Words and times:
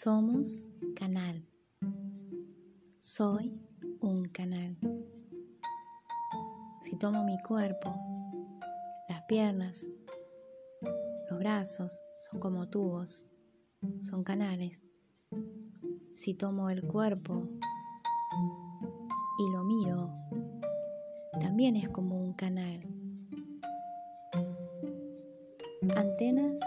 Somos 0.00 0.64
canal. 0.94 1.44
Soy 3.00 3.60
un 4.00 4.28
canal. 4.28 4.78
Si 6.82 6.96
tomo 6.96 7.24
mi 7.24 7.36
cuerpo, 7.42 7.96
las 9.08 9.22
piernas, 9.22 9.88
los 11.28 11.40
brazos 11.40 12.00
son 12.30 12.38
como 12.38 12.68
tubos, 12.68 13.24
son 14.00 14.22
canales. 14.22 14.84
Si 16.14 16.34
tomo 16.34 16.70
el 16.70 16.86
cuerpo 16.86 17.48
y 19.40 19.50
lo 19.50 19.64
miro, 19.64 20.14
también 21.40 21.74
es 21.74 21.88
como 21.88 22.22
un 22.22 22.34
canal. 22.34 22.86
Antenas 25.96 26.60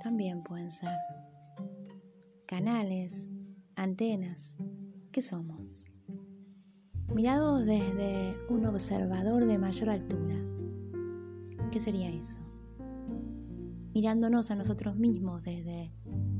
también 0.00 0.42
pueden 0.42 0.72
ser 0.72 0.88
canales, 2.46 3.26
antenas, 3.74 4.54
¿qué 5.12 5.22
somos? 5.22 5.86
Mirados 7.14 7.64
desde 7.64 8.36
un 8.48 8.66
observador 8.66 9.46
de 9.46 9.58
mayor 9.58 9.90
altura, 9.90 10.36
¿qué 11.70 11.80
sería 11.80 12.10
eso? 12.10 12.38
Mirándonos 13.94 14.50
a 14.50 14.56
nosotros 14.56 14.96
mismos 14.96 15.42
desde 15.42 15.92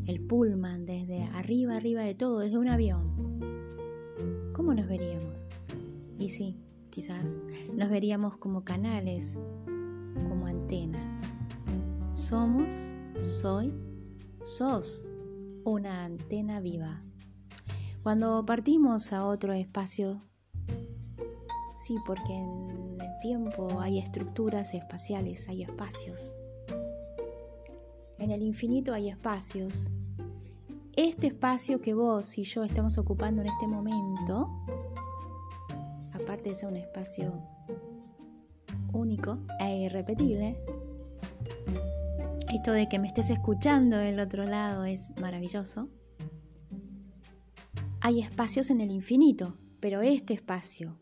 el 0.06 0.20
pullman, 0.20 0.84
desde 0.84 1.24
arriba, 1.34 1.76
arriba 1.76 2.02
de 2.02 2.14
todo, 2.14 2.40
desde 2.40 2.58
un 2.58 2.68
avión. 2.68 3.14
¿Cómo 4.52 4.74
nos 4.74 4.86
veríamos? 4.86 5.48
Y 6.18 6.28
sí, 6.28 6.56
quizás 6.90 7.40
nos 7.74 7.88
veríamos 7.88 8.36
como 8.36 8.64
canales, 8.64 9.38
como 10.28 10.46
antenas. 10.46 11.38
Somos, 12.12 12.72
soy, 13.22 13.72
sos 14.42 15.04
una 15.64 16.04
antena 16.04 16.60
viva. 16.60 17.02
Cuando 18.02 18.44
partimos 18.44 19.12
a 19.12 19.24
otro 19.24 19.54
espacio, 19.54 20.20
sí, 21.74 21.96
porque 22.04 22.34
en 22.34 22.98
el 23.00 23.20
tiempo 23.20 23.80
hay 23.80 23.98
estructuras 23.98 24.74
espaciales, 24.74 25.48
hay 25.48 25.62
espacios. 25.62 26.36
En 28.18 28.30
el 28.30 28.42
infinito 28.42 28.92
hay 28.92 29.08
espacios. 29.08 29.90
Este 30.96 31.28
espacio 31.28 31.80
que 31.80 31.94
vos 31.94 32.38
y 32.38 32.44
yo 32.44 32.62
estamos 32.62 32.98
ocupando 32.98 33.42
en 33.42 33.48
este 33.48 33.66
momento, 33.66 34.50
aparte 36.12 36.50
de 36.50 36.54
ser 36.54 36.68
un 36.68 36.76
espacio 36.76 37.32
único 38.92 39.38
e 39.60 39.80
irrepetible, 39.80 40.56
esto 42.56 42.70
de 42.70 42.88
que 42.88 43.00
me 43.00 43.08
estés 43.08 43.30
escuchando 43.30 43.96
del 43.96 44.20
otro 44.20 44.44
lado 44.44 44.84
es 44.84 45.12
maravilloso. 45.20 45.88
Hay 48.00 48.20
espacios 48.20 48.70
en 48.70 48.80
el 48.80 48.92
infinito, 48.92 49.58
pero 49.80 50.02
este 50.02 50.34
espacio 50.34 51.00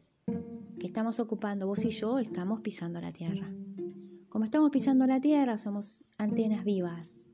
que 0.80 0.86
estamos 0.86 1.20
ocupando 1.20 1.67
vos 1.67 1.84
y 1.84 1.91
yo 1.91 2.19
estamos 2.19 2.62
pisando 2.62 3.03
la 3.03 3.12
tierra. 3.12 3.53
Como 4.30 4.45
estamos 4.47 4.70
pisando 4.70 5.06
la 5.06 5.20
tierra, 5.20 5.58
somos 5.58 6.05
antenas 6.17 6.64
vivas. 6.64 7.28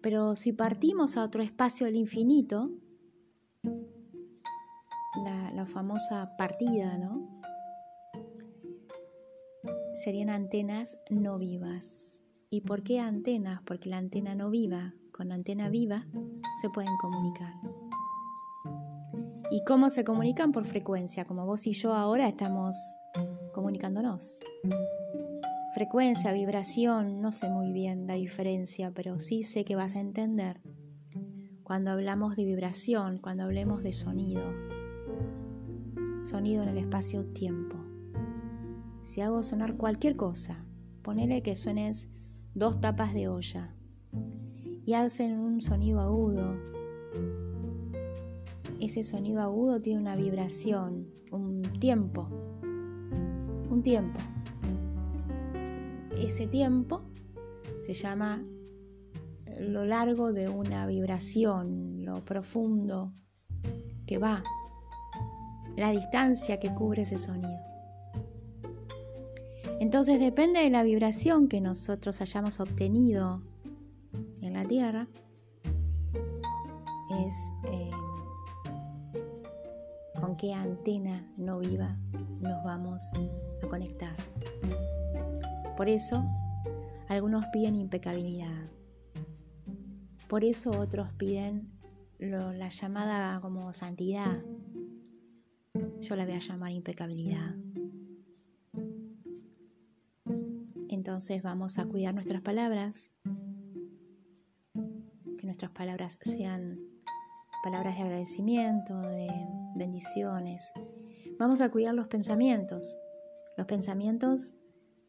Pero 0.00 0.34
si 0.34 0.54
partimos 0.54 1.18
a 1.18 1.24
otro 1.24 1.42
espacio 1.42 1.84
del 1.84 1.96
infinito, 1.96 2.70
la, 5.24 5.50
la 5.52 5.66
famosa 5.66 6.36
partida, 6.38 6.96
¿no? 6.96 7.38
Serían 9.92 10.30
antenas 10.30 10.96
no 11.10 11.38
vivas. 11.38 12.22
¿Y 12.50 12.62
por 12.62 12.82
qué 12.82 12.98
antenas? 12.98 13.60
Porque 13.66 13.90
la 13.90 13.98
antena 13.98 14.34
no 14.34 14.48
viva, 14.48 14.94
con 15.12 15.32
antena 15.32 15.68
viva 15.68 16.06
se 16.62 16.70
pueden 16.70 16.96
comunicar. 16.96 17.52
¿Y 19.50 19.62
cómo 19.64 19.90
se 19.90 20.02
comunican? 20.02 20.50
Por 20.52 20.64
frecuencia, 20.64 21.26
como 21.26 21.44
vos 21.44 21.66
y 21.66 21.72
yo 21.72 21.92
ahora 21.92 22.26
estamos 22.26 22.74
comunicándonos. 23.52 24.38
Frecuencia, 25.74 26.32
vibración, 26.32 27.20
no 27.20 27.32
sé 27.32 27.50
muy 27.50 27.70
bien 27.70 28.06
la 28.06 28.14
diferencia, 28.14 28.92
pero 28.94 29.18
sí 29.18 29.42
sé 29.42 29.66
que 29.66 29.76
vas 29.76 29.94
a 29.94 30.00
entender 30.00 30.62
cuando 31.62 31.90
hablamos 31.90 32.34
de 32.34 32.46
vibración, 32.46 33.18
cuando 33.18 33.44
hablemos 33.44 33.82
de 33.82 33.92
sonido. 33.92 34.42
Sonido 36.24 36.62
en 36.62 36.70
el 36.70 36.78
espacio-tiempo. 36.78 37.76
Si 39.02 39.20
hago 39.20 39.42
sonar 39.42 39.76
cualquier 39.76 40.16
cosa, 40.16 40.64
ponele 41.02 41.42
que 41.42 41.54
suenes 41.54 42.08
dos 42.58 42.80
tapas 42.80 43.14
de 43.14 43.28
olla 43.28 43.72
y 44.84 44.94
hacen 44.94 45.38
un 45.38 45.60
sonido 45.60 46.00
agudo. 46.00 46.56
Ese 48.80 49.02
sonido 49.02 49.42
agudo 49.42 49.80
tiene 49.80 50.00
una 50.00 50.16
vibración, 50.16 51.08
un 51.30 51.62
tiempo, 51.78 52.28
un 53.70 53.82
tiempo. 53.82 54.18
Ese 56.16 56.46
tiempo 56.48 57.02
se 57.80 57.94
llama 57.94 58.42
lo 59.60 59.84
largo 59.84 60.32
de 60.32 60.48
una 60.48 60.86
vibración, 60.86 62.04
lo 62.04 62.24
profundo 62.24 63.12
que 64.06 64.18
va, 64.18 64.42
la 65.76 65.90
distancia 65.90 66.58
que 66.58 66.74
cubre 66.74 67.02
ese 67.02 67.18
sonido. 67.18 67.67
Entonces 69.80 70.18
depende 70.18 70.60
de 70.60 70.70
la 70.70 70.82
vibración 70.82 71.48
que 71.48 71.60
nosotros 71.60 72.20
hayamos 72.20 72.60
obtenido 72.60 73.42
en 74.40 74.54
la 74.54 74.64
Tierra, 74.64 75.08
es 77.10 77.34
eh, 77.70 77.90
con 80.20 80.36
qué 80.36 80.52
antena 80.52 81.26
no 81.36 81.58
viva 81.58 81.96
nos 82.40 82.62
vamos 82.64 83.02
a 83.62 83.66
conectar. 83.68 84.16
Por 85.76 85.88
eso, 85.88 86.24
algunos 87.08 87.44
piden 87.52 87.76
impecabilidad. 87.76 88.68
Por 90.28 90.44
eso 90.44 90.70
otros 90.70 91.12
piden 91.12 91.70
la 92.18 92.68
llamada 92.68 93.40
como 93.40 93.72
santidad. 93.72 94.42
Yo 96.00 96.16
la 96.16 96.24
voy 96.24 96.34
a 96.34 96.40
llamar 96.40 96.72
impecabilidad. 96.72 97.54
Entonces 101.08 101.42
vamos 101.42 101.78
a 101.78 101.86
cuidar 101.86 102.12
nuestras 102.12 102.42
palabras, 102.42 103.14
que 104.74 105.46
nuestras 105.46 105.70
palabras 105.70 106.18
sean 106.20 106.78
palabras 107.64 107.96
de 107.96 108.02
agradecimiento, 108.02 108.94
de 109.00 109.30
bendiciones. 109.74 110.70
Vamos 111.38 111.62
a 111.62 111.70
cuidar 111.70 111.94
los 111.94 112.08
pensamientos, 112.08 112.98
los 113.56 113.66
pensamientos 113.66 114.52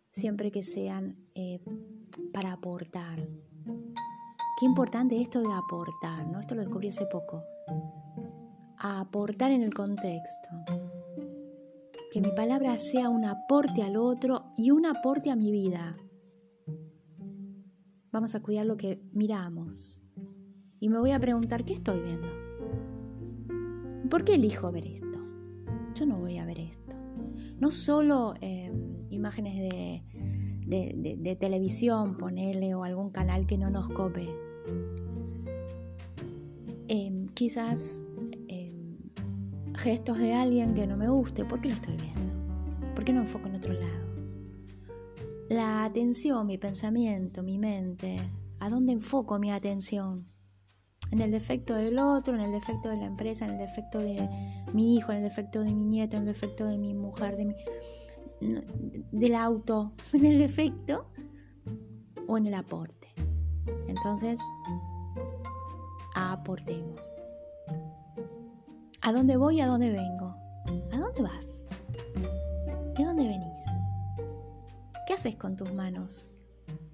siempre 0.09 0.51
que 0.51 0.63
sean 0.63 1.17
eh, 1.35 1.59
para 2.31 2.53
aportar. 2.53 3.27
Qué 4.57 4.65
importante 4.65 5.19
esto 5.19 5.41
de 5.41 5.51
aportar, 5.51 6.25
¿no? 6.29 6.39
Esto 6.39 6.55
lo 6.55 6.61
descubrí 6.61 6.87
hace 6.87 7.07
poco. 7.07 7.43
A 8.77 9.01
aportar 9.01 9.51
en 9.51 9.63
el 9.63 9.73
contexto 9.73 10.49
que 12.11 12.21
mi 12.21 12.31
palabra 12.31 12.75
sea 12.77 13.09
un 13.09 13.25
aporte 13.25 13.83
al 13.83 13.95
otro 13.95 14.51
y 14.57 14.71
un 14.71 14.85
aporte 14.85 15.29
a 15.29 15.35
mi 15.35 15.51
vida. 15.51 15.97
Vamos 18.11 18.33
a 18.33 18.41
cuidar 18.41 18.65
lo 18.65 18.77
que 18.77 19.01
miramos. 19.13 20.01
Y 20.79 20.89
me 20.89 20.97
voy 20.97 21.11
a 21.11 21.19
preguntar, 21.19 21.65
¿qué 21.65 21.73
estoy 21.73 22.01
viendo? 22.01 22.27
¿Por 24.09 24.23
qué 24.23 24.35
elijo 24.35 24.71
ver 24.71 24.85
esto? 24.87 25.19
Yo 25.93 26.05
no 26.05 26.17
voy 26.17 26.37
a 26.37 26.45
ver 26.45 26.59
esto. 26.59 26.95
No 27.59 27.69
solo 27.69 28.33
em, 28.41 29.05
imágenes 29.09 29.55
de, 29.55 30.03
de, 30.65 31.35
televisión, 31.35 32.17
ponerle 32.17 32.73
o 32.73 32.83
algún 32.83 33.11
canal 33.11 33.45
que 33.45 33.57
no 33.57 33.69
nos 33.69 33.89
cope. 33.89 34.29
Em, 36.87 37.27
quizás 37.29 38.01
gestos 39.79 40.17
de 40.17 40.33
alguien 40.33 40.73
que 40.73 40.85
no 40.85 40.97
me 40.97 41.07
guste, 41.07 41.45
¿por 41.45 41.61
qué 41.61 41.69
lo 41.69 41.73
estoy 41.73 41.95
viendo? 41.95 42.93
¿Por 42.93 43.05
qué 43.05 43.13
no 43.13 43.21
enfoco 43.21 43.47
en 43.47 43.55
otro 43.55 43.73
lado? 43.73 44.09
La 45.49 45.85
atención, 45.85 46.45
mi 46.45 46.57
pensamiento, 46.57 47.43
mi 47.43 47.57
mente, 47.57 48.17
¿a 48.59 48.69
dónde 48.69 48.91
enfoco 48.91 49.39
mi 49.39 49.51
atención? 49.51 50.27
En 51.11 51.21
el 51.21 51.31
defecto 51.31 51.75
del 51.75 51.97
otro, 51.97 52.35
en 52.35 52.41
el 52.41 52.51
defecto 52.51 52.89
de 52.89 52.97
la 52.97 53.05
empresa, 53.05 53.45
en 53.45 53.51
el 53.51 53.57
defecto 53.57 53.99
de 53.99 54.29
mi 54.73 54.95
hijo, 54.97 55.11
en 55.11 55.19
el 55.19 55.23
defecto 55.23 55.61
de 55.61 55.73
mi 55.73 55.85
nieto, 55.85 56.17
en 56.17 56.23
el 56.23 56.27
defecto 56.27 56.65
de 56.65 56.77
mi 56.77 56.93
mujer, 56.93 57.37
de 57.37 57.45
mi, 57.45 57.55
del 59.11 59.35
auto, 59.35 59.93
en 60.13 60.25
el 60.25 60.39
defecto 60.39 61.09
o 62.27 62.37
en 62.37 62.47
el 62.47 62.53
aporte. 62.53 63.07
Entonces, 63.87 64.39
aportemos. 66.15 67.18
¿A 69.01 69.13
dónde 69.13 69.37
voy 69.37 69.61
a 69.61 69.67
dónde 69.67 69.91
vengo? 69.91 70.35
¿A 70.91 70.97
dónde 70.97 71.21
vas? 71.21 71.65
¿De 72.97 73.05
dónde 73.05 73.27
venís? 73.27 73.63
¿Qué 75.07 75.13
haces 75.13 75.35
con 75.35 75.55
tus 75.55 75.73
manos? 75.73 76.27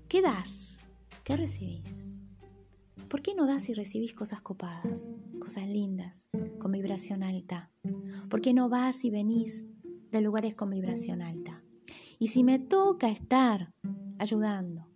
¿Qué 0.07 0.21
das? 0.21 0.79
¿Qué 1.23 1.35
recibís? 1.35 2.13
¿Por 3.09 3.23
qué 3.23 3.33
no 3.33 3.47
das 3.47 3.69
y 3.69 3.73
recibís 3.73 4.13
cosas 4.13 4.41
copadas, 4.41 5.03
cosas 5.39 5.67
lindas, 5.67 6.29
con 6.59 6.71
vibración 6.71 7.23
alta? 7.23 7.71
¿Por 8.29 8.39
qué 8.39 8.53
no 8.53 8.69
vas 8.69 9.03
y 9.03 9.09
venís 9.09 9.65
de 10.11 10.21
lugares 10.21 10.53
con 10.53 10.69
vibración 10.69 11.23
alta? 11.23 11.63
Y 12.19 12.27
si 12.27 12.43
me 12.43 12.59
toca 12.59 13.09
estar 13.09 13.73
ayudando, 14.19 14.87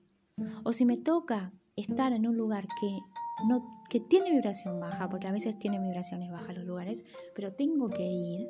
o 0.63 0.73
si 0.73 0.85
me 0.85 0.97
toca 0.97 1.53
estar 1.75 2.13
en 2.13 2.27
un 2.27 2.37
lugar 2.37 2.67
que 2.79 2.99
no 3.47 3.65
que 3.89 3.99
tiene 3.99 4.31
vibración 4.31 4.79
baja, 4.79 5.09
porque 5.09 5.27
a 5.27 5.31
veces 5.31 5.57
tiene 5.57 5.79
vibraciones 5.79 6.31
bajas 6.31 6.55
los 6.55 6.65
lugares, 6.65 7.05
pero 7.35 7.53
tengo 7.53 7.89
que 7.89 8.05
ir, 8.05 8.47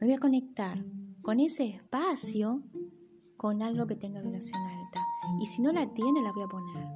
me 0.00 0.06
voy 0.06 0.12
a 0.12 0.18
conectar 0.18 0.78
con 1.22 1.40
ese 1.40 1.66
espacio 1.66 2.62
con 3.36 3.62
algo 3.62 3.86
que 3.86 3.96
tenga 3.96 4.22
vibración 4.22 4.60
alta. 4.62 5.00
Y 5.40 5.46
si 5.46 5.60
no 5.60 5.72
la 5.72 5.92
tiene, 5.92 6.22
la 6.22 6.32
voy 6.32 6.44
a 6.44 6.48
poner. 6.48 6.86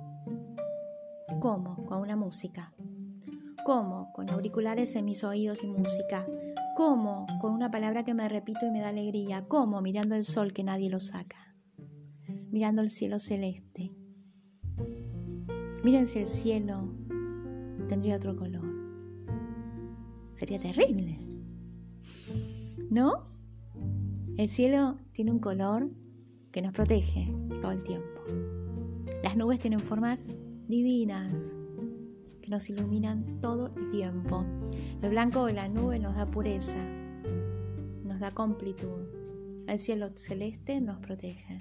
¿Cómo? 1.41 1.85
Con 1.87 2.01
una 2.01 2.17
música. 2.17 2.73
¿Cómo? 3.65 4.13
Con 4.15 4.31
auriculares 4.31 4.97
en 4.97 5.05
mis 5.05 5.25
oídos 5.25 5.63
y 5.63 5.67
música. 5.67 6.27
¿Cómo? 6.77 7.27
Con 7.41 7.53
una 7.53 7.71
palabra 7.71 8.05
que 8.05 8.15
me 8.15 8.29
repito 8.29 8.67
y 8.67 8.71
me 8.71 8.81
da 8.81 8.89
alegría. 8.89 9.47
¿Cómo? 9.47 9.83
Mirando 9.83 10.15
el 10.15 10.25
sol 10.25 10.53
que 10.53 10.65
nadie 10.65 10.89
lo 10.89 11.01
saca. 11.01 11.55
Mirando 12.51 12.83
el 12.83 12.89
cielo 12.89 13.19
celeste. 13.19 13.98
Miren 15.85 16.07
si 16.07 16.19
el 16.19 16.27
cielo 16.27 16.89
tendría 17.89 18.17
otro 18.17 18.37
color. 18.37 18.65
Sería 20.35 20.59
terrible. 20.59 21.17
¿No? 22.91 23.29
El 24.37 24.49
cielo 24.49 24.97
tiene 25.13 25.31
un 25.31 25.39
color 25.39 25.91
que 26.51 26.63
nos 26.63 26.73
protege 26.73 27.33
todo 27.61 27.73
el 27.73 27.83
tiempo. 27.83 28.21
Las 29.23 29.37
nubes 29.37 29.59
tienen 29.61 29.81
formas 29.81 30.29
divinas 30.69 31.57
que 32.43 32.51
nos 32.51 32.69
iluminan 32.71 33.41
todo 33.41 33.73
el 33.77 33.91
tiempo. 33.91 34.45
El 35.03 35.11
blanco 35.11 35.47
de 35.47 35.53
la 35.53 35.69
nube 35.69 35.99
nos 35.99 36.15
da 36.15 36.31
pureza, 36.31 36.79
nos 38.05 38.21
da 38.21 38.33
completud. 38.33 39.07
El 39.67 39.79
cielo 39.79 40.11
celeste 40.15 40.81
nos 40.81 40.99
protege. 40.99 41.59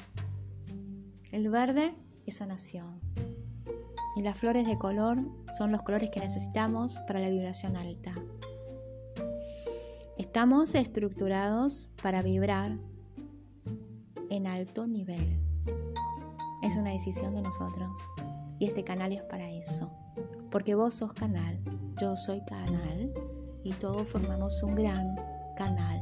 El 1.31 1.49
verde 1.49 1.93
es 2.25 2.35
sanación. 2.35 2.99
Y 4.17 4.23
las 4.23 4.39
flores 4.39 4.65
de 4.65 4.79
color 4.79 5.19
son 5.55 5.71
los 5.71 5.83
colores 5.83 6.09
que 6.09 6.19
necesitamos 6.19 6.97
para 7.05 7.19
la 7.19 7.29
vibración 7.29 7.77
alta. 7.77 8.15
Estamos 10.17 10.73
estructurados 10.73 11.87
para 12.01 12.23
vibrar 12.23 12.79
en 14.31 14.47
alto 14.47 14.87
nivel. 14.87 15.39
Es 16.63 16.75
una 16.77 16.93
decisión 16.93 17.35
de 17.35 17.43
nosotros 17.43 17.95
y 18.57 18.65
este 18.65 18.83
canal 18.83 19.13
es 19.13 19.21
para 19.21 19.51
eso. 19.51 19.91
Porque 20.49 20.73
vos 20.73 20.95
sos 20.95 21.13
canal, 21.13 21.59
yo 22.01 22.15
soy 22.15 22.43
canal 22.45 23.13
y 23.63 23.71
todos 23.73 24.09
formamos 24.09 24.63
un 24.63 24.73
gran 24.73 25.15
canal 25.55 26.01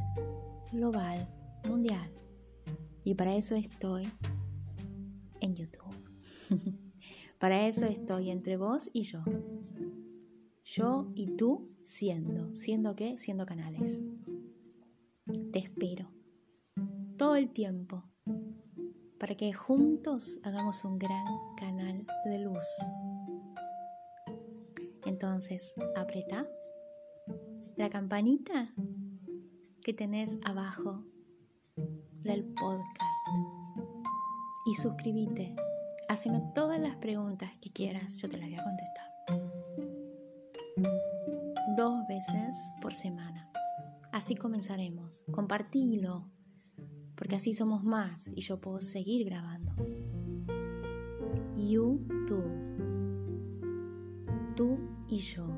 global, 0.72 1.28
mundial. 1.68 2.10
Y 3.04 3.14
para 3.14 3.34
eso 3.34 3.56
estoy 3.56 4.10
en 5.42 5.54
YouTube. 5.54 5.84
para 7.38 7.66
eso 7.66 7.86
estoy 7.86 8.30
entre 8.30 8.56
vos 8.56 8.90
y 8.92 9.02
yo. 9.02 9.22
Yo 10.64 11.12
y 11.14 11.36
tú 11.36 11.70
siendo. 11.82 12.52
¿Siendo 12.54 12.96
qué? 12.96 13.18
Siendo 13.18 13.46
canales. 13.46 14.02
Te 15.52 15.58
espero 15.58 16.08
todo 17.16 17.36
el 17.36 17.50
tiempo 17.50 18.04
para 19.18 19.34
que 19.34 19.52
juntos 19.52 20.38
hagamos 20.42 20.84
un 20.84 20.98
gran 20.98 21.26
canal 21.56 22.06
de 22.26 22.38
luz. 22.40 22.66
Entonces, 25.04 25.74
apreta 25.96 26.46
la 27.76 27.88
campanita 27.90 28.74
que 29.82 29.94
tenés 29.94 30.36
abajo 30.44 31.04
del 32.22 32.44
podcast 32.44 33.28
y 34.66 34.74
suscríbete. 34.74 35.54
Haceme 36.08 36.40
todas 36.54 36.80
las 36.80 36.94
preguntas 36.96 37.50
que 37.60 37.70
quieras, 37.70 38.16
yo 38.18 38.28
te 38.28 38.36
las 38.36 38.48
voy 38.48 38.58
a 38.58 38.64
contestar. 38.64 39.06
Dos 41.76 42.06
veces 42.06 42.56
por 42.80 42.94
semana. 42.94 43.50
Así 44.12 44.36
comenzaremos. 44.36 45.24
Compartilo, 45.32 46.30
porque 47.16 47.36
así 47.36 47.54
somos 47.54 47.82
más 47.82 48.32
y 48.36 48.42
yo 48.42 48.60
puedo 48.60 48.80
seguir 48.80 49.26
grabando. 49.26 49.72
YouTube. 51.56 52.52
Tú 54.54 54.78
y 55.08 55.18
yo. 55.18 55.48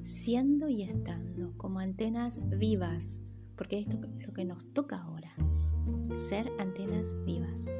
Siendo 0.00 0.68
y 0.68 0.82
estando 0.82 1.52
como 1.56 1.80
antenas 1.80 2.40
vivas, 2.56 3.20
porque 3.56 3.80
esto 3.80 3.96
es 3.96 4.26
lo 4.26 4.32
que 4.32 4.44
nos 4.44 4.72
toca 4.72 5.02
ahora. 5.02 5.30
Ser 6.14 6.52
antenas 6.60 7.14
vivas. 7.24 7.74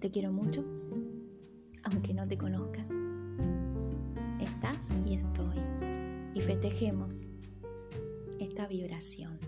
Te 0.00 0.10
quiero 0.10 0.32
mucho, 0.32 0.64
aunque 1.84 2.14
no 2.14 2.26
te 2.26 2.38
conozca. 2.38 2.82
Estás 4.40 4.94
y 5.04 5.12
estoy. 5.12 5.58
Y 6.34 6.40
festejemos 6.40 7.30
esta 8.38 8.66
vibración. 8.66 9.38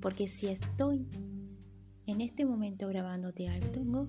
Porque 0.00 0.26
si 0.26 0.48
estoy 0.48 1.06
en 2.06 2.20
este 2.20 2.44
momento 2.44 2.88
grabándote 2.88 3.48
algo, 3.48 4.08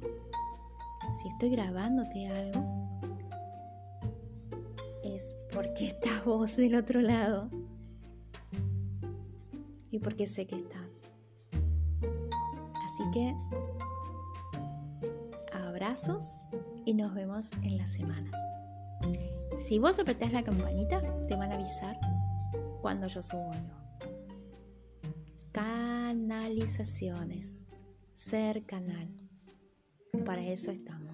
si 1.22 1.28
estoy 1.28 1.52
grabándote 1.52 2.26
algo, 2.26 3.00
es 5.04 5.36
porque 5.54 5.86
estás 5.86 6.26
vos 6.26 6.58
del 6.58 6.74
otro 6.74 7.02
lado 7.02 7.52
y 9.92 10.00
porque 10.00 10.26
sé 10.26 10.48
que 10.48 10.56
estás. 10.56 11.08
Así 12.84 13.04
que 13.14 13.36
y 16.86 16.94
nos 16.94 17.14
vemos 17.14 17.50
en 17.64 17.78
la 17.78 17.88
semana. 17.88 18.32
Si 19.58 19.80
vos 19.80 20.00
apretás 20.00 20.32
la 20.32 20.44
campanita, 20.44 21.02
te 21.28 21.36
van 21.36 21.52
a 21.52 21.56
avisar 21.56 22.00
cuando 22.82 23.08
yo 23.08 23.22
subo 23.22 23.52
algo 23.52 23.82
canalizaciones, 25.52 27.64
ser 28.14 28.64
canal. 28.66 29.10
Para 30.26 30.44
eso 30.44 30.72
estamos. 30.72 31.11